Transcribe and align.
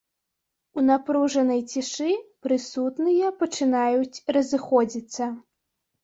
У 0.77 0.83
напружанай 0.85 1.59
цішы 1.73 2.13
прысутныя 2.45 3.27
пачынаюць 3.41 4.21
разыходзіцца. 4.37 5.29